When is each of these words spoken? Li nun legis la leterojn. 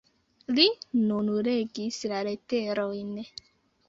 Li 0.59 0.63
nun 1.09 1.29
legis 1.47 1.99
la 2.13 2.21
leterojn. 2.29 3.13